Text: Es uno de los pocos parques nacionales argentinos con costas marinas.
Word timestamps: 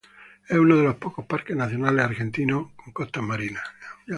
Es 0.49 0.57
uno 0.57 0.77
de 0.77 0.81
los 0.83 0.95
pocos 0.95 1.27
parques 1.27 1.55
nacionales 1.55 2.03
argentinos 2.03 2.71
con 2.75 2.91
costas 2.91 3.21
marinas. 3.21 3.61